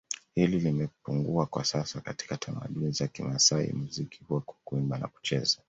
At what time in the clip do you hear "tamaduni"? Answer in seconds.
2.37-2.91